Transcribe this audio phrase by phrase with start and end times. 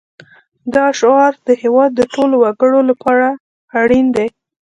[0.75, 3.27] دا شعار د هېواد د ټولو وګړو لپاره
[3.81, 4.27] اړین دی